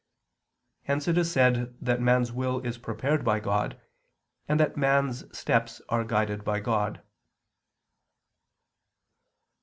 Hence 0.85 1.07
it 1.07 1.15
is 1.15 1.31
said 1.31 1.75
that 1.79 2.01
man's 2.01 2.31
will 2.31 2.59
is 2.61 2.79
prepared 2.79 3.23
by 3.23 3.39
God, 3.39 3.79
and 4.47 4.59
that 4.59 4.75
man's 4.75 5.25
steps 5.37 5.79
are 5.89 6.03
guided 6.03 6.43
by 6.43 6.59
God. 6.59 7.03